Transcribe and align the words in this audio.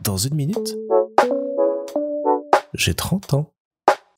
Dans 0.00 0.16
une 0.16 0.34
minute, 0.34 0.76
j'ai 2.74 2.94
30 2.94 3.34
ans. 3.34 3.52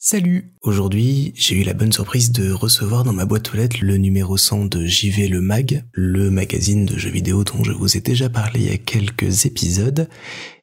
Salut 0.04 0.52
Aujourd'hui, 0.62 1.32
j'ai 1.36 1.54
eu 1.54 1.62
la 1.62 1.74
bonne 1.74 1.92
surprise 1.92 2.32
de 2.32 2.50
recevoir 2.50 3.04
dans 3.04 3.12
ma 3.12 3.24
boîte 3.24 3.54
aux 3.54 3.56
lettres 3.56 3.76
le 3.82 3.98
numéro 3.98 4.36
100 4.36 4.64
de 4.64 4.84
JV 4.84 5.28
Le 5.28 5.40
Mag, 5.40 5.84
le 5.92 6.28
magazine 6.28 6.84
de 6.84 6.98
jeux 6.98 7.08
vidéo 7.08 7.44
dont 7.44 7.62
je 7.62 7.70
vous 7.70 7.96
ai 7.96 8.00
déjà 8.00 8.28
parlé 8.28 8.62
il 8.62 8.66
y 8.66 8.74
a 8.74 8.78
quelques 8.78 9.46
épisodes. 9.46 10.08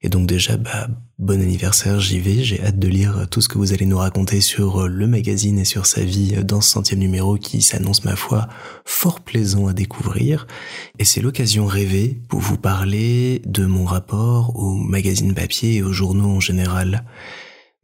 Et 0.01 0.09
donc 0.09 0.27
déjà, 0.27 0.57
bah, 0.57 0.89
bon 1.19 1.41
anniversaire 1.41 2.01
JV, 2.01 2.43
j'ai 2.43 2.61
hâte 2.61 2.79
de 2.79 2.89
lire 2.89 3.27
tout 3.31 3.39
ce 3.39 3.47
que 3.47 3.57
vous 3.57 3.71
allez 3.71 3.85
nous 3.85 3.99
raconter 3.99 4.41
sur 4.41 4.89
le 4.89 5.07
magazine 5.07 5.57
et 5.59 5.65
sur 5.65 5.85
sa 5.85 6.03
vie 6.03 6.43
dans 6.43 6.59
ce 6.59 6.71
centième 6.71 6.99
numéro 6.99 7.37
qui 7.37 7.61
s'annonce, 7.61 8.03
ma 8.03 8.17
foi, 8.17 8.49
fort 8.83 9.21
plaisant 9.21 9.67
à 9.67 9.73
découvrir. 9.73 10.47
Et 10.99 11.05
c'est 11.05 11.21
l'occasion 11.21 11.65
rêvée 11.65 12.19
pour 12.27 12.41
vous 12.41 12.57
parler 12.57 13.41
de 13.45 13.65
mon 13.65 13.85
rapport 13.85 14.57
au 14.57 14.73
magazine 14.73 15.33
papier 15.33 15.75
et 15.75 15.81
aux 15.81 15.93
journaux 15.93 16.27
en 16.27 16.41
général. 16.41 17.05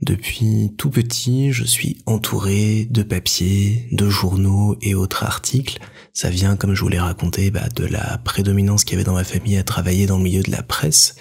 Depuis 0.02 0.74
tout 0.78 0.90
petit, 0.90 1.54
je 1.54 1.64
suis 1.64 2.02
entouré 2.06 2.86
de 2.92 3.02
papiers, 3.02 3.88
de 3.94 4.10
journaux 4.10 4.76
et 4.82 4.94
autres 4.94 5.24
articles. 5.24 5.80
Ça 6.12 6.30
vient, 6.30 6.58
comme 6.58 6.76
je 6.76 6.82
vous 6.82 6.90
l'ai 6.90 7.00
raconté, 7.00 7.50
bah, 7.50 7.70
de 7.74 7.86
la 7.86 8.18
prédominance 8.18 8.84
qu'il 8.84 8.94
y 8.94 8.96
avait 8.96 9.06
dans 9.06 9.14
ma 9.14 9.24
famille 9.24 9.58
à 9.58 9.64
travailler 9.64 10.06
dans 10.06 10.18
le 10.18 10.24
milieu 10.24 10.44
de 10.44 10.52
la 10.52 10.64
presse. 10.64 11.16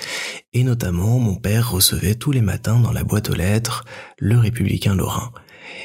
Et 0.54 0.64
notamment, 0.64 1.20
mon 1.20 1.36
père 1.36 1.70
recevait 1.70 2.16
tous 2.16 2.32
les 2.32 2.40
matins 2.40 2.80
dans 2.80 2.92
la 2.92 3.04
boîte 3.04 3.30
aux 3.30 3.34
lettres 3.34 3.84
le 4.18 4.38
Républicain 4.38 4.96
Lorrain. 4.96 5.32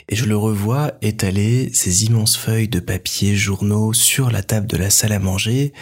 Et 0.09 0.15
je 0.15 0.26
le 0.26 0.35
revois 0.35 0.93
étaler 1.03 1.70
ces 1.73 2.05
immenses 2.05 2.37
feuilles 2.37 2.67
de 2.67 2.79
papier 2.79 3.35
journaux 3.35 3.93
sur 3.93 4.31
la 4.31 4.41
table 4.41 4.67
de 4.67 4.77
la 4.77 4.90
salle 4.90 5.13
à 5.13 5.20
manger 5.20 5.73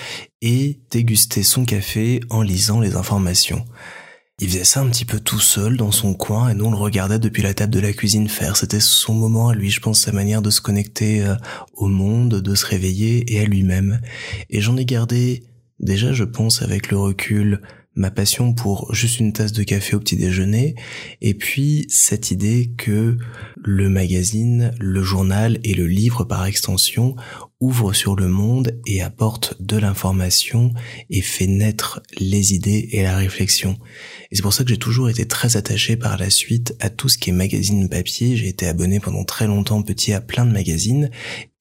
et 0.41 0.80
déguster 0.91 1.44
son 1.44 1.63
café 1.63 2.19
en 2.30 2.41
lisant 2.41 2.81
les 2.81 2.95
informations. 2.95 3.66
Il 4.39 4.49
faisait 4.49 4.65
ça 4.65 4.81
un 4.81 4.89
petit 4.89 5.03
peu 5.03 5.19
tout 5.19 5.39
seul 5.39 5.77
dans 5.77 5.91
son 5.91 6.13
coin 6.13 6.49
et 6.49 6.53
nous 6.53 6.65
on 6.65 6.71
le 6.71 6.77
regardait 6.77 7.17
depuis 7.17 7.41
la 7.41 7.55
table 7.55 7.73
de 7.73 7.80
la 7.80 7.91
cuisine 7.91 8.30
faire. 8.30 8.55
C'était 8.55 8.79
son 8.79 9.16
moment 9.16 9.49
à 9.49 9.55
lui, 9.55 9.71
je 9.71 9.79
pense, 9.79 10.02
sa 10.02 10.11
manière 10.11 10.44
de 10.44 10.52
se 10.52 10.61
connecter 10.61 11.23
euh, 11.23 11.33
au 11.73 11.88
monde, 11.88 12.35
de 12.35 12.53
se 12.53 12.67
réveiller 12.67 13.33
et 13.33 13.39
à 13.39 13.45
lui-même. 13.45 13.99
Et 14.52 14.61
j'en 14.61 14.77
ai 14.77 14.85
gardé, 14.85 15.44
déjà 15.79 16.13
je 16.13 16.23
pense 16.23 16.61
avec 16.61 16.91
le 16.91 16.99
recul, 16.99 17.63
ma 17.95 18.11
passion 18.11 18.53
pour 18.53 18.94
juste 18.94 19.19
une 19.19 19.33
tasse 19.33 19.53
de 19.53 19.63
café 19.63 19.95
au 19.95 19.99
petit 19.99 20.17
déjeuner, 20.17 20.75
et 21.19 21.33
puis 21.33 21.88
cette 21.89 22.29
idée 22.29 22.73
que 22.77 23.17
le 23.63 23.89
magazine, 23.89 24.72
le 24.79 25.01
journal 25.01 25.59
et 25.63 25.73
le 25.73 25.88
livre 25.88 26.25
par 26.25 26.45
extension 26.45 27.16
ouvre 27.59 27.94
sur 27.94 28.16
le 28.16 28.27
monde 28.27 28.80
et 28.86 29.02
apporte 29.02 29.61
de 29.61 29.77
l'information 29.77 30.73
et 31.09 31.22
fait 31.22 31.47
naître 31.47 32.02
les 32.19 32.53
idées 32.53 32.89
et 32.91 33.02
la 33.02 33.17
réflexion. 33.17 33.77
Et 34.30 34.36
c'est 34.36 34.44
pour 34.44 34.53
ça 34.53 34.63
que 34.63 34.69
j'ai 34.69 34.77
toujours 34.77 35.09
été 35.09 35.27
très 35.27 35.58
attaché 35.58 35.97
par 35.97 36.17
la 36.17 36.30
suite 36.30 36.75
à 36.80 36.89
tout 36.89 37.09
ce 37.09 37.17
qui 37.17 37.31
est 37.31 37.33
magazine 37.33 37.89
papier. 37.89 38.38
J'ai 38.38 38.50
été 38.50 38.67
abonné 38.67 39.00
pendant 39.00 39.23
très 39.23 39.47
longtemps 39.47 39.81
petit 39.81 40.13
à 40.13 40.22
plein 40.22 40.45
de 40.45 40.52
magazines 40.52 41.09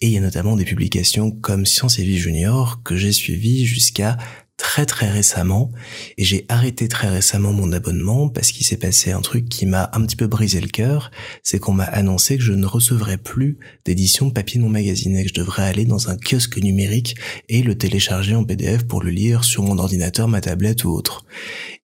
et 0.00 0.08
il 0.08 0.12
y 0.12 0.18
a 0.18 0.20
notamment 0.20 0.56
des 0.56 0.64
publications 0.64 1.30
comme 1.30 1.64
Science 1.64 1.98
et 1.98 2.04
Vie 2.04 2.18
Junior 2.18 2.82
que 2.82 2.96
j'ai 2.96 3.12
suivi 3.12 3.64
jusqu'à 3.64 4.18
très 4.56 4.86
très 4.86 5.10
récemment 5.10 5.70
et 6.16 6.24
j'ai 6.24 6.46
arrêté 6.48 6.88
très 6.88 7.08
récemment 7.08 7.52
mon 7.52 7.72
abonnement 7.72 8.28
parce 8.28 8.52
qu'il 8.52 8.64
s'est 8.66 8.78
passé 8.78 9.12
un 9.12 9.20
truc 9.20 9.48
qui 9.48 9.66
m'a 9.66 9.90
un 9.92 10.04
petit 10.04 10.16
peu 10.16 10.26
brisé 10.26 10.60
le 10.60 10.68
cœur, 10.68 11.10
c'est 11.42 11.58
qu'on 11.58 11.72
m'a 11.72 11.84
annoncé 11.84 12.36
que 12.38 12.42
je 12.42 12.52
ne 12.52 12.66
recevrais 12.66 13.18
plus 13.18 13.58
d'édition 13.84 14.30
papier 14.30 14.60
non 14.60 14.68
magasiné, 14.68 15.22
que 15.22 15.28
je 15.28 15.34
devrais 15.34 15.64
aller 15.64 15.84
dans 15.84 16.08
un 16.08 16.16
kiosque 16.16 16.56
numérique 16.58 17.16
et 17.48 17.62
le 17.62 17.76
télécharger 17.76 18.34
en 18.34 18.44
PDF 18.44 18.84
pour 18.84 19.02
le 19.02 19.10
lire 19.10 19.44
sur 19.44 19.62
mon 19.62 19.78
ordinateur, 19.78 20.28
ma 20.28 20.40
tablette 20.40 20.84
ou 20.84 20.90
autre. 20.90 21.24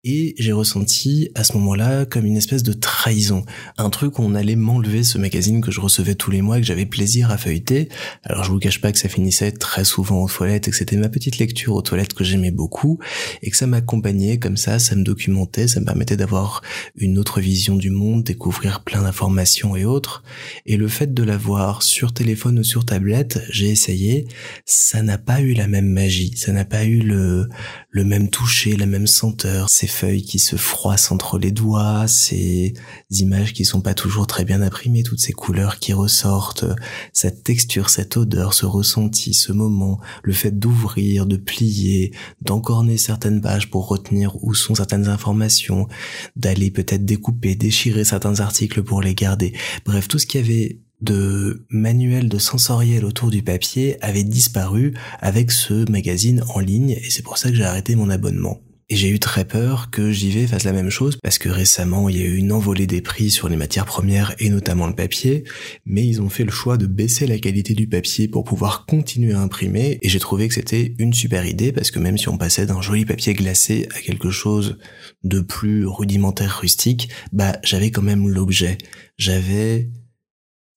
Et 0.02 0.34
j'ai 0.38 0.52
ressenti 0.52 1.28
à 1.34 1.44
ce 1.44 1.52
moment-là 1.58 2.06
comme 2.06 2.24
une 2.24 2.38
espèce 2.38 2.62
de 2.62 2.72
trahison, 2.72 3.44
un 3.76 3.90
truc 3.90 4.18
où 4.18 4.22
on 4.22 4.34
allait 4.34 4.56
m'enlever 4.56 5.04
ce 5.04 5.18
magazine 5.18 5.60
que 5.60 5.70
je 5.70 5.78
recevais 5.78 6.14
tous 6.14 6.30
les 6.30 6.40
mois 6.40 6.56
et 6.56 6.62
que 6.62 6.66
j'avais 6.66 6.86
plaisir 6.86 7.30
à 7.30 7.36
feuilleter. 7.36 7.90
Alors 8.22 8.42
je 8.42 8.50
vous 8.50 8.58
cache 8.58 8.80
pas 8.80 8.92
que 8.92 8.98
ça 8.98 9.10
finissait 9.10 9.52
très 9.52 9.84
souvent 9.84 10.22
aux 10.22 10.28
toilettes 10.28 10.68
et 10.68 10.70
que 10.70 10.76
c'était 10.78 10.96
ma 10.96 11.10
petite 11.10 11.36
lecture 11.36 11.74
aux 11.74 11.82
toilettes 11.82 12.14
que 12.14 12.24
j'aimais 12.24 12.50
beaucoup 12.50 12.98
et 13.42 13.50
que 13.50 13.56
ça 13.58 13.66
m'accompagnait 13.66 14.38
comme 14.38 14.56
ça, 14.56 14.78
ça 14.78 14.96
me 14.96 15.04
documentait, 15.04 15.68
ça 15.68 15.80
me 15.80 15.84
permettait 15.84 16.16
d'avoir 16.16 16.62
une 16.96 17.18
autre 17.18 17.42
vision 17.42 17.76
du 17.76 17.90
monde, 17.90 18.24
découvrir 18.24 18.82
plein 18.84 19.02
d'informations 19.02 19.76
et 19.76 19.84
autres. 19.84 20.22
Et 20.64 20.78
le 20.78 20.88
fait 20.88 21.12
de 21.12 21.22
l'avoir 21.22 21.82
sur 21.82 22.14
téléphone 22.14 22.58
ou 22.60 22.64
sur 22.64 22.86
tablette, 22.86 23.42
j'ai 23.50 23.68
essayé, 23.68 24.26
ça 24.64 25.02
n'a 25.02 25.18
pas 25.18 25.42
eu 25.42 25.52
la 25.52 25.66
même 25.66 25.90
magie, 25.90 26.34
ça 26.38 26.52
n'a 26.52 26.64
pas 26.64 26.86
eu 26.86 27.00
le, 27.00 27.50
le 27.90 28.04
même 28.04 28.30
toucher, 28.30 28.78
la 28.78 28.86
même 28.86 29.06
senteur 29.06 29.68
feuilles 29.90 30.22
qui 30.22 30.38
se 30.38 30.56
froissent 30.56 31.10
entre 31.10 31.38
les 31.38 31.50
doigts, 31.50 32.06
ces 32.06 32.74
images 33.10 33.52
qui 33.52 33.64
sont 33.64 33.80
pas 33.80 33.94
toujours 33.94 34.26
très 34.26 34.44
bien 34.44 34.62
imprimées, 34.62 35.02
toutes 35.02 35.20
ces 35.20 35.32
couleurs 35.32 35.78
qui 35.78 35.92
ressortent, 35.92 36.64
cette 37.12 37.44
texture, 37.44 37.90
cette 37.90 38.16
odeur, 38.16 38.54
ce 38.54 38.66
ressenti, 38.66 39.34
ce 39.34 39.52
moment, 39.52 40.00
le 40.22 40.32
fait 40.32 40.58
d'ouvrir, 40.58 41.26
de 41.26 41.36
plier, 41.36 42.12
d'encorner 42.40 42.96
certaines 42.96 43.40
pages 43.40 43.70
pour 43.70 43.88
retenir 43.88 44.42
où 44.42 44.54
sont 44.54 44.74
certaines 44.74 45.08
informations, 45.08 45.88
d'aller 46.36 46.70
peut-être 46.70 47.04
découper, 47.04 47.54
déchirer 47.54 48.04
certains 48.04 48.40
articles 48.40 48.82
pour 48.82 49.02
les 49.02 49.14
garder. 49.14 49.52
Bref, 49.84 50.08
tout 50.08 50.18
ce 50.18 50.26
qui 50.26 50.38
avait 50.38 50.80
de 51.00 51.64
manuel 51.70 52.28
de 52.28 52.38
sensoriel 52.38 53.04
autour 53.04 53.30
du 53.30 53.42
papier 53.42 53.96
avait 54.04 54.24
disparu 54.24 54.94
avec 55.20 55.50
ce 55.50 55.90
magazine 55.90 56.44
en 56.54 56.60
ligne 56.60 56.90
et 56.90 57.10
c'est 57.10 57.22
pour 57.22 57.38
ça 57.38 57.48
que 57.48 57.56
j'ai 57.56 57.64
arrêté 57.64 57.94
mon 57.94 58.10
abonnement. 58.10 58.60
Et 58.92 58.96
j'ai 58.96 59.08
eu 59.08 59.20
très 59.20 59.44
peur 59.44 59.90
que 59.90 60.10
JV 60.10 60.48
fasse 60.48 60.64
la 60.64 60.72
même 60.72 60.90
chose 60.90 61.16
parce 61.22 61.38
que 61.38 61.48
récemment 61.48 62.08
il 62.08 62.16
y 62.16 62.22
a 62.22 62.24
eu 62.24 62.34
une 62.34 62.50
envolée 62.50 62.88
des 62.88 63.00
prix 63.00 63.30
sur 63.30 63.48
les 63.48 63.56
matières 63.56 63.86
premières 63.86 64.34
et 64.40 64.50
notamment 64.50 64.88
le 64.88 64.96
papier, 64.96 65.44
mais 65.86 66.04
ils 66.04 66.20
ont 66.20 66.28
fait 66.28 66.42
le 66.42 66.50
choix 66.50 66.76
de 66.76 66.86
baisser 66.86 67.28
la 67.28 67.38
qualité 67.38 67.74
du 67.74 67.86
papier 67.86 68.26
pour 68.26 68.42
pouvoir 68.42 68.86
continuer 68.86 69.32
à 69.32 69.40
imprimer 69.40 69.98
et 70.02 70.08
j'ai 70.08 70.18
trouvé 70.18 70.48
que 70.48 70.54
c'était 70.54 70.96
une 70.98 71.14
super 71.14 71.46
idée 71.46 71.70
parce 71.70 71.92
que 71.92 72.00
même 72.00 72.18
si 72.18 72.28
on 72.28 72.36
passait 72.36 72.66
d'un 72.66 72.82
joli 72.82 73.04
papier 73.04 73.32
glacé 73.32 73.86
à 73.96 74.00
quelque 74.00 74.30
chose 74.30 74.76
de 75.22 75.38
plus 75.38 75.86
rudimentaire 75.86 76.58
rustique, 76.60 77.10
bah 77.32 77.56
j'avais 77.62 77.92
quand 77.92 78.02
même 78.02 78.28
l'objet. 78.28 78.76
J'avais 79.18 79.88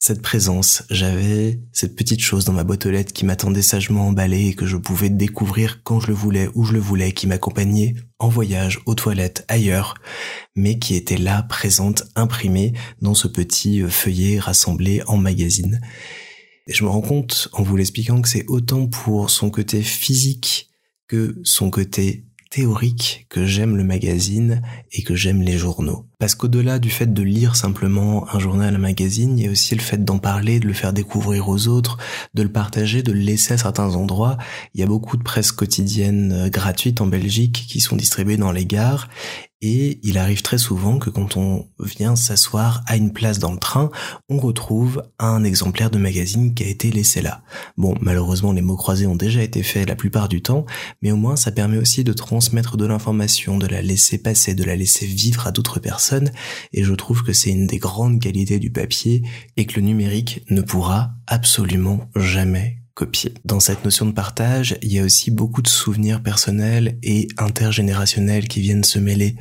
cette 0.05 0.21
présence, 0.21 0.83
j'avais 0.89 1.61
cette 1.71 1.95
petite 1.95 2.19
chose 2.19 2.43
dans 2.43 2.51
ma 2.51 2.65
boîte 2.65 2.85
aux 2.85 2.91
lettres 2.91 3.13
qui 3.13 3.23
m'attendait 3.23 3.61
sagement 3.61 4.09
emballée 4.09 4.47
et 4.47 4.53
que 4.53 4.65
je 4.65 4.75
pouvais 4.75 5.09
découvrir 5.09 5.81
quand 5.83 6.01
je 6.01 6.07
le 6.07 6.13
voulais, 6.13 6.49
où 6.55 6.65
je 6.65 6.73
le 6.73 6.79
voulais, 6.79 7.13
qui 7.13 7.25
m'accompagnait 7.25 7.95
en 8.19 8.27
voyage, 8.27 8.81
aux 8.85 8.95
toilettes, 8.95 9.45
ailleurs, 9.47 9.93
mais 10.57 10.77
qui 10.77 10.95
était 10.95 11.15
là, 11.15 11.43
présente, 11.43 12.03
imprimée 12.17 12.73
dans 13.01 13.13
ce 13.13 13.29
petit 13.29 13.81
euh, 13.81 13.87
feuillet 13.87 14.39
rassemblé 14.39 15.01
en 15.07 15.15
magazine. 15.15 15.79
Et 16.67 16.73
je 16.73 16.83
me 16.83 16.89
rends 16.89 16.99
compte 16.99 17.47
en 17.53 17.63
vous 17.63 17.77
l'expliquant 17.77 18.21
que 18.21 18.27
c'est 18.27 18.43
autant 18.49 18.87
pour 18.87 19.29
son 19.29 19.49
côté 19.49 19.81
physique 19.83 20.69
que 21.07 21.39
son 21.45 21.69
côté 21.69 22.25
théorique 22.53 23.25
que 23.29 23.47
j'aime 23.47 23.77
le 23.77 23.83
magazine 23.83 24.61
et 24.91 25.01
que 25.01 25.15
j'aime 25.15 25.41
les 25.41 25.57
journaux. 25.57 26.05
Parce 26.19 26.35
qu'au-delà 26.35 26.77
du 26.77 26.91
fait 26.91 27.11
de 27.11 27.23
lire 27.23 27.55
simplement 27.55 28.27
un 28.31 28.37
journal, 28.37 28.75
un 28.75 28.77
magazine, 28.77 29.39
il 29.39 29.45
y 29.45 29.47
a 29.47 29.51
aussi 29.51 29.73
le 29.73 29.81
fait 29.81 30.05
d'en 30.05 30.19
parler, 30.19 30.59
de 30.59 30.67
le 30.67 30.73
faire 30.73 30.93
découvrir 30.93 31.49
aux 31.49 31.67
autres, 31.67 31.97
de 32.35 32.43
le 32.43 32.51
partager, 32.51 33.01
de 33.01 33.11
le 33.11 33.21
laisser 33.21 33.55
à 33.55 33.57
certains 33.57 33.95
endroits. 33.95 34.37
Il 34.75 34.81
y 34.81 34.83
a 34.83 34.87
beaucoup 34.87 35.17
de 35.17 35.23
presse 35.23 35.51
quotidienne 35.51 36.31
euh, 36.31 36.49
gratuite 36.49 37.01
en 37.01 37.07
Belgique 37.07 37.65
qui 37.67 37.81
sont 37.81 37.95
distribuées 37.95 38.37
dans 38.37 38.51
les 38.51 38.67
gares 38.67 39.09
et 39.63 40.01
il 40.03 40.18
arrive 40.18 40.41
très 40.41 40.57
souvent 40.57 41.00
que 41.00 41.09
quand 41.09 41.38
on 41.38 41.69
vient 41.79 42.18
s'asseoir 42.18 42.84
à 42.85 42.97
une 42.97 43.13
place 43.13 43.40
dans 43.40 43.53
le 43.53 43.57
train, 43.57 43.90
on 44.28 44.38
retrouve 44.38 45.03
un 45.19 45.46
exemplaire 45.46 45.90
de 45.90 45.97
magazine 45.97 46.53
qui 46.53 46.66
a 46.66 46.68
été 46.68 46.91
laissé 46.91 47.22
là. 47.22 47.44
Bon, 47.78 47.96
malheureusement, 48.01 48.51
les 48.51 48.62
mots 48.62 48.75
croisés 48.75 49.07
ont 49.07 49.16
déjà 49.16 49.41
été 49.41 49.63
faits 49.63 49.88
la 49.88 49.96
plupart 49.96 50.28
du 50.28 50.41
temps, 50.41 50.66
mais 51.01 51.13
au 51.13 51.16
moins 51.16 51.38
ça 51.38 51.53
permet 51.53 51.78
aussi 51.78 52.03
de 52.03 52.12
transmettre 52.12 52.75
de 52.75 52.85
l'information, 52.85 53.57
de 53.57 53.68
la 53.68 53.81
laisser 53.81 54.18
passer, 54.18 54.53
de 54.53 54.66
la 54.66 54.75
laisser 54.75 55.06
vivre 55.06 55.48
à 55.48 55.54
d'autres 55.54 55.80
personnes, 55.80 56.31
et 56.74 56.83
je 56.83 56.94
trouve 56.94 57.24
que 57.24 57.31
c'est 57.31 57.51
une 57.51 57.66
des 57.66 57.80
grandes 57.80 58.19
qualités 58.19 58.59
du 58.59 58.69
papier 58.69 59.24
et 59.56 59.66
que 59.66 59.80
le 59.80 59.86
numérique 59.86 60.44
ne 60.50 60.62
pourra 60.62 61.13
absolument 61.25 62.09
jamais 62.18 62.82
Dans 63.44 63.60
cette 63.60 63.84
notion 63.84 64.06
de 64.06 64.12
partage, 64.12 64.78
il 64.84 64.94
y 64.94 65.00
a 65.00 65.04
aussi 65.04 65.31
beaucoup 65.31 65.63
de 65.63 65.68
souvenirs 65.68 66.22
personnels 66.22 67.00
et 67.01 67.28
intergénérationnels 67.38 68.48
qui 68.48 68.62
viennent 68.62 68.84
se 68.84 69.00
mêler. 69.00 69.36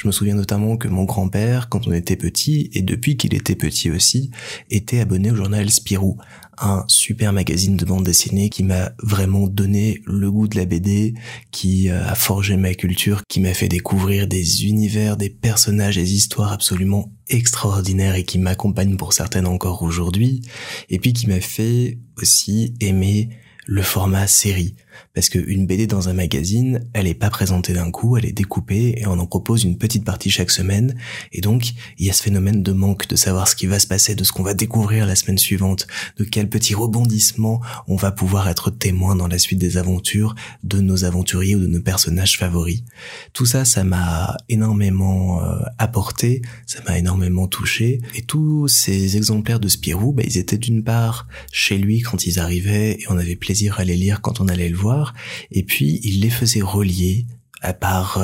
Je 0.00 0.06
me 0.06 0.12
souviens 0.12 0.36
notamment 0.36 0.76
que 0.76 0.86
mon 0.86 1.02
grand-père, 1.02 1.68
quand 1.68 1.88
on 1.88 1.92
était 1.92 2.14
petit, 2.14 2.70
et 2.72 2.82
depuis 2.82 3.16
qu'il 3.16 3.34
était 3.34 3.56
petit 3.56 3.90
aussi, 3.90 4.30
était 4.70 5.00
abonné 5.00 5.32
au 5.32 5.34
journal 5.34 5.68
Spirou, 5.70 6.18
un 6.56 6.84
super 6.86 7.32
magazine 7.32 7.76
de 7.76 7.84
bande 7.84 8.04
dessinée 8.04 8.48
qui 8.48 8.62
m'a 8.62 8.92
vraiment 9.02 9.48
donné 9.48 10.00
le 10.06 10.30
goût 10.30 10.46
de 10.46 10.54
la 10.54 10.66
BD, 10.66 11.14
qui 11.50 11.90
euh, 11.90 12.06
a 12.06 12.14
forgé 12.14 12.56
ma 12.56 12.74
culture, 12.74 13.22
qui 13.28 13.40
m'a 13.40 13.54
fait 13.54 13.66
découvrir 13.66 14.28
des 14.28 14.66
univers, 14.66 15.16
des 15.16 15.30
personnages, 15.30 15.96
des 15.96 16.14
histoires 16.14 16.52
absolument 16.52 17.10
extraordinaires 17.28 18.14
et 18.14 18.22
qui 18.22 18.38
m'accompagnent 18.38 18.96
pour 18.96 19.12
certaines 19.12 19.48
encore 19.48 19.82
aujourd'hui, 19.82 20.42
et 20.90 21.00
puis 21.00 21.12
qui 21.12 21.26
m'a 21.26 21.40
fait 21.40 21.98
aussi 22.18 22.72
aimer 22.78 23.30
le 23.66 23.82
format 23.82 24.28
série. 24.28 24.76
Parce 25.14 25.28
qu'une 25.28 25.66
BD 25.66 25.86
dans 25.86 26.08
un 26.08 26.12
magazine, 26.12 26.84
elle 26.92 27.06
est 27.06 27.14
pas 27.14 27.30
présentée 27.30 27.72
d'un 27.72 27.90
coup, 27.90 28.16
elle 28.16 28.24
est 28.24 28.32
découpée 28.32 28.94
et 28.96 29.06
on 29.06 29.18
en 29.18 29.26
propose 29.26 29.64
une 29.64 29.78
petite 29.78 30.04
partie 30.04 30.30
chaque 30.30 30.50
semaine. 30.50 30.94
Et 31.32 31.40
donc, 31.40 31.72
il 31.98 32.06
y 32.06 32.10
a 32.10 32.12
ce 32.12 32.22
phénomène 32.22 32.62
de 32.62 32.72
manque 32.72 33.08
de 33.08 33.16
savoir 33.16 33.48
ce 33.48 33.56
qui 33.56 33.66
va 33.66 33.78
se 33.78 33.86
passer, 33.86 34.14
de 34.14 34.24
ce 34.24 34.32
qu'on 34.32 34.42
va 34.42 34.54
découvrir 34.54 35.06
la 35.06 35.16
semaine 35.16 35.38
suivante, 35.38 35.86
de 36.16 36.24
quel 36.24 36.48
petit 36.48 36.74
rebondissement 36.74 37.60
on 37.86 37.96
va 37.96 38.12
pouvoir 38.12 38.48
être 38.48 38.70
témoin 38.70 39.16
dans 39.16 39.28
la 39.28 39.38
suite 39.38 39.58
des 39.58 39.76
aventures 39.76 40.34
de 40.62 40.80
nos 40.80 41.04
aventuriers 41.04 41.54
ou 41.54 41.60
de 41.60 41.66
nos 41.66 41.80
personnages 41.80 42.38
favoris. 42.38 42.82
Tout 43.32 43.46
ça, 43.46 43.64
ça 43.64 43.84
m'a 43.84 44.36
énormément 44.48 45.42
euh, 45.42 45.58
apporté, 45.78 46.42
ça 46.66 46.80
m'a 46.86 46.98
énormément 46.98 47.46
touché. 47.46 48.00
Et 48.14 48.22
tous 48.22 48.68
ces 48.68 49.16
exemplaires 49.16 49.60
de 49.60 49.68
Spirou, 49.68 50.12
bah, 50.12 50.22
ils 50.24 50.38
étaient 50.38 50.58
d'une 50.58 50.82
part 50.82 51.26
chez 51.52 51.78
lui 51.78 52.00
quand 52.00 52.26
ils 52.26 52.38
arrivaient 52.38 52.92
et 52.92 53.04
on 53.08 53.18
avait 53.18 53.36
plaisir 53.36 53.78
à 53.78 53.84
les 53.84 53.96
lire 53.96 54.20
quand 54.20 54.40
on 54.40 54.48
allait 54.48 54.68
le 54.68 54.76
voir. 54.76 54.87
Et 55.50 55.62
puis, 55.62 56.00
il 56.02 56.20
les 56.20 56.30
faisait 56.30 56.62
relier 56.62 57.26
à 57.60 57.72
part 57.72 58.18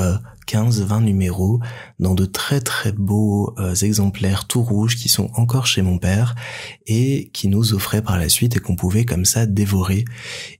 15-20 0.47 1.03
numéros 1.03 1.59
dans 1.99 2.13
de 2.13 2.25
très 2.25 2.61
très 2.61 2.91
beaux 2.91 3.53
euh, 3.57 3.73
exemplaires 3.75 4.45
tout 4.45 4.61
rouges 4.61 4.95
qui 4.95 5.09
sont 5.09 5.29
encore 5.33 5.67
chez 5.67 5.81
mon 5.81 5.97
père 5.97 6.35
et 6.87 7.29
qui 7.33 7.47
nous 7.47 7.73
offraient 7.73 8.01
par 8.01 8.17
la 8.17 8.29
suite 8.29 8.55
et 8.55 8.59
qu'on 8.59 8.75
pouvait 8.75 9.05
comme 9.05 9.25
ça 9.25 9.45
dévorer. 9.45 10.05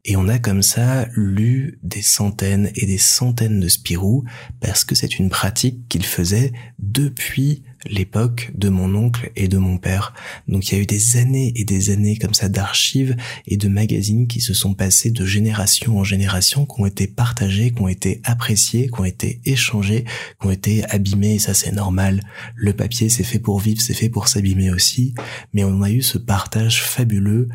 Et 0.04 0.16
on 0.16 0.28
a 0.28 0.40
comme 0.40 0.64
ça 0.64 1.08
lu 1.16 1.80
des 1.84 2.02
centaines 2.02 2.72
et 2.76 2.86
des 2.86 2.98
centaines 2.98 3.60
de 3.60 3.68
Spirou 3.68 4.24
parce 4.60 4.84
que 4.84 4.96
c'est 4.96 5.20
une 5.20 5.30
pratique 5.30 5.88
qu'il 5.88 6.06
faisait 6.06 6.52
depuis 6.80 7.64
l'époque 7.86 8.52
de 8.56 8.70
mon 8.70 8.94
oncle 8.96 9.32
et 9.36 9.48
de 9.48 9.58
mon 9.58 9.78
père. 9.78 10.14
Donc 10.48 10.70
il 10.70 10.76
y 10.76 10.78
a 10.78 10.82
eu 10.82 10.86
des 10.86 11.18
années 11.18 11.54
et 11.56 11.64
des 11.64 11.90
années 11.90 12.18
comme 12.18 12.34
ça 12.34 12.50
d'archives 12.50 13.16
et 13.48 13.58
de 13.58 13.68
magazines 13.68 14.28
qui 14.28 14.42
se 14.42 14.54
sont 14.54 14.74
passés 14.74 15.12
de 15.12 15.26
génération 15.26 15.98
en 15.98 16.04
génération, 16.04 16.66
qui 16.66 16.82
ont 16.82 16.86
été 16.86 17.08
partagés, 17.08 17.72
qui 17.72 17.82
ont 17.82 17.88
été 17.88 18.22
appréciés, 18.24 18.90
qui 18.90 19.00
ont 19.00 19.06
été 19.06 19.42
échangés, 19.46 20.06
qui 20.40 20.48
ont 20.48 20.52
été 20.52 20.84
abîmés, 20.86 21.36
et 21.36 21.40
ça 21.40 21.54
c'est 21.54 21.72
normal. 21.72 22.22
Le 22.56 22.74
papier 22.74 23.10
c'est 23.10 23.24
fait 23.24 23.40
pour 23.40 23.60
vivre, 23.60 23.82
c'est 23.82 23.94
fait 23.94 24.10
pour 24.10 24.28
s'abîmer 24.28 24.72
aussi, 24.72 25.14
mais 25.54 25.64
on 25.64 25.82
a 25.82 25.92
eu 25.92 26.02
ce 26.02 26.18
partage 26.18 26.84
fabuleux 26.84 27.50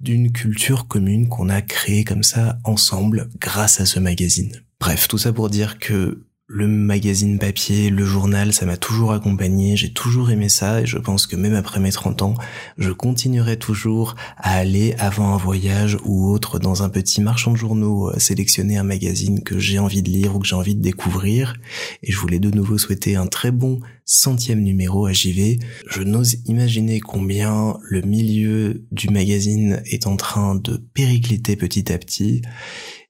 d'une 0.00 0.32
culture 0.32 0.88
commune 0.88 1.28
qu'on 1.28 1.48
a 1.48 1.62
créée 1.62 2.04
comme 2.04 2.22
ça 2.22 2.58
ensemble 2.64 3.30
grâce 3.40 3.80
à 3.80 3.86
ce 3.86 3.98
magazine. 3.98 4.52
Bref, 4.78 5.08
tout 5.08 5.18
ça 5.18 5.32
pour 5.32 5.48
dire 5.48 5.78
que 5.78 6.26
le 6.48 6.68
magazine 6.68 7.40
papier, 7.40 7.90
le 7.90 8.04
journal, 8.04 8.52
ça 8.52 8.66
m'a 8.66 8.76
toujours 8.76 9.12
accompagné, 9.12 9.76
j'ai 9.76 9.92
toujours 9.92 10.30
aimé 10.30 10.48
ça 10.48 10.80
et 10.80 10.86
je 10.86 10.96
pense 10.96 11.26
que 11.26 11.34
même 11.34 11.56
après 11.56 11.80
mes 11.80 11.90
30 11.90 12.22
ans, 12.22 12.34
je 12.78 12.92
continuerai 12.92 13.58
toujours 13.58 14.14
à 14.36 14.54
aller 14.54 14.94
avant 14.98 15.34
un 15.34 15.36
voyage 15.36 15.98
ou 16.04 16.30
autre 16.30 16.60
dans 16.60 16.84
un 16.84 16.88
petit 16.88 17.20
marchand 17.20 17.50
de 17.50 17.56
journaux 17.56 18.10
euh, 18.10 18.18
sélectionner 18.20 18.76
un 18.78 18.84
magazine 18.84 19.42
que 19.42 19.58
j'ai 19.58 19.80
envie 19.80 20.02
de 20.02 20.10
lire 20.10 20.36
ou 20.36 20.38
que 20.38 20.46
j'ai 20.46 20.54
envie 20.54 20.76
de 20.76 20.82
découvrir 20.82 21.56
et 22.04 22.12
je 22.12 22.18
voulais 22.18 22.38
de 22.38 22.52
nouveau 22.52 22.78
souhaiter 22.78 23.16
un 23.16 23.26
très 23.26 23.50
bon 23.50 23.80
centième 24.04 24.60
numéro 24.60 25.06
à 25.06 25.12
JV. 25.12 25.58
Je 25.88 26.02
n'ose 26.02 26.36
imaginer 26.46 27.00
combien 27.00 27.76
le 27.82 28.02
milieu 28.02 28.84
du 28.92 29.08
magazine 29.08 29.82
est 29.86 30.06
en 30.06 30.14
train 30.14 30.54
de 30.54 30.76
péricliter 30.94 31.56
petit 31.56 31.92
à 31.92 31.98
petit 31.98 32.42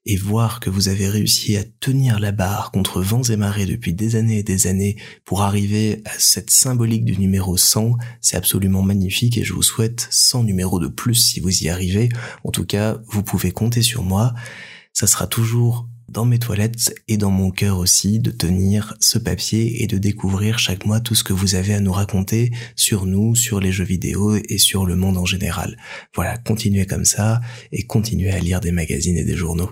et 0.07 0.15
voir 0.15 0.61
que 0.61 0.69
vous 0.69 0.87
avez 0.87 1.09
réussi 1.09 1.57
à 1.57 1.63
tenir 1.79 2.19
la 2.19 2.31
barre 2.31 2.71
contre 2.71 3.01
vents 3.01 3.23
et 3.23 3.35
marées 3.35 3.65
depuis 3.65 3.93
des 3.93 4.15
années 4.15 4.39
et 4.39 4.43
des 4.43 4.65
années 4.65 4.95
pour 5.25 5.41
arriver 5.41 6.01
à 6.05 6.17
cette 6.17 6.49
symbolique 6.49 7.03
du 7.03 7.17
numéro 7.17 7.57
100, 7.57 7.97
c'est 8.21 8.37
absolument 8.37 8.81
magnifique 8.81 9.37
et 9.37 9.43
je 9.43 9.53
vous 9.53 9.63
souhaite 9.63 10.07
100 10.09 10.45
numéros 10.45 10.79
de 10.79 10.87
plus 10.87 11.15
si 11.15 11.41
vous 11.41 11.63
y 11.63 11.69
arrivez. 11.69 12.09
En 12.45 12.51
tout 12.51 12.65
cas, 12.65 12.97
vous 13.07 13.21
pouvez 13.21 13.51
compter 13.51 13.81
sur 13.81 14.03
moi. 14.03 14.33
Ça 14.93 15.07
sera 15.07 15.27
toujours 15.27 15.87
dans 16.09 16.25
mes 16.25 16.39
toilettes 16.39 16.93
et 17.07 17.17
dans 17.17 17.31
mon 17.31 17.51
cœur 17.51 17.77
aussi 17.77 18.19
de 18.19 18.31
tenir 18.31 18.95
ce 18.99 19.17
papier 19.17 19.83
et 19.83 19.87
de 19.87 19.97
découvrir 19.97 20.59
chaque 20.59 20.85
mois 20.85 20.99
tout 20.99 21.15
ce 21.15 21.23
que 21.23 21.33
vous 21.33 21.55
avez 21.55 21.73
à 21.73 21.79
nous 21.79 21.91
raconter 21.91 22.51
sur 22.75 23.05
nous, 23.05 23.35
sur 23.35 23.59
les 23.59 23.71
jeux 23.71 23.83
vidéo 23.83 24.35
et 24.35 24.57
sur 24.57 24.85
le 24.85 24.95
monde 24.95 25.17
en 25.17 25.25
général. 25.25 25.77
Voilà, 26.15 26.37
continuez 26.37 26.85
comme 26.85 27.05
ça 27.05 27.41
et 27.71 27.83
continuez 27.83 28.31
à 28.31 28.39
lire 28.39 28.59
des 28.59 28.71
magazines 28.71 29.17
et 29.17 29.25
des 29.25 29.35
journaux. 29.35 29.71